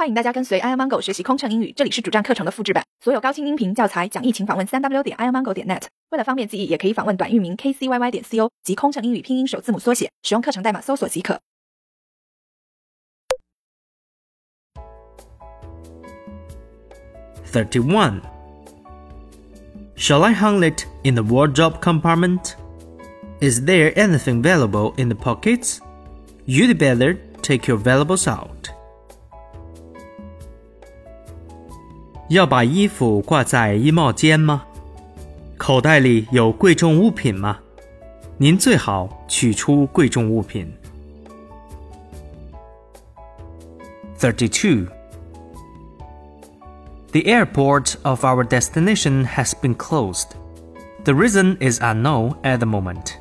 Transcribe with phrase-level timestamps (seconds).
[0.00, 2.82] 欢迎大家跟随 airmango 学习空乘英语，这里是主站课程的复制版。
[3.04, 5.82] 所有高清音频教材讲义，请访问三 w 点 airmango 点 net。
[6.08, 11.38] 为了方便记忆，也可以访问短域名 kcyy 点 co 及空乘英语拼音首字母缩写，使用课程代码搜索即可。
[17.52, 18.22] Thirty-one.
[19.96, 22.54] Shall I hang it in the wardrobe compartment?
[23.42, 25.80] Is there anything valuable in the pockets?
[26.46, 28.70] You'd better take your valuables out.
[32.29, 34.63] 要把衣服挂在衣帽间吗？
[35.57, 37.59] 口袋里有贵重物品吗？
[38.37, 40.71] 您最好取出贵重物品。
[44.19, 44.87] Thirty-two.
[47.11, 50.29] The airport of our destination has been closed.
[51.05, 53.13] The reason is unknown at the moment.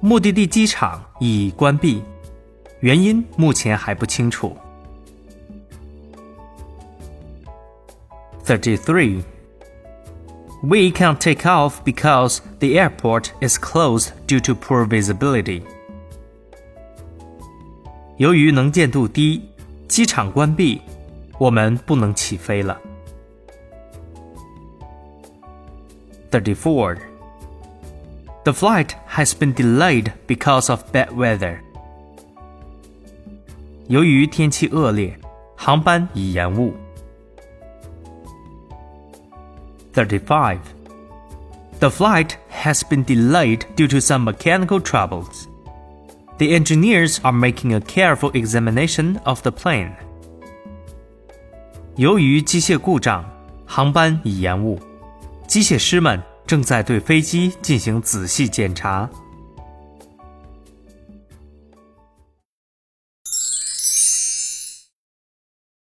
[0.00, 2.02] 目的地机场已关闭，
[2.80, 4.56] 原因目前还不清楚。
[8.46, 9.22] Thirty-three.
[10.62, 15.62] We can't take off because the airport is closed due to poor visibility.
[18.16, 19.42] 由于能见度低，
[19.88, 20.80] 机场关闭，
[21.38, 22.80] 我们不能起飞了。
[26.30, 26.98] Thirty-four.
[28.44, 31.58] The flight has been delayed because of bad weather.
[33.88, 35.18] 由于天气恶劣，
[35.56, 36.74] 航班已延误。
[39.96, 40.58] Thirty-five.
[41.80, 45.48] The flight has been delayed due to some mechanical troubles.
[46.38, 49.92] The engineers are making a careful examination of the plane.
[51.96, 53.24] 由于机械故障，
[53.66, 54.80] 航班已延误。
[55.46, 59.08] 机械师们正在对飞机进行仔细检查。